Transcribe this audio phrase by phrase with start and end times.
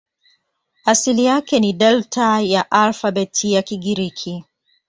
[0.85, 4.45] Asili yake ni Delta ya alfabeti ya Kigiriki.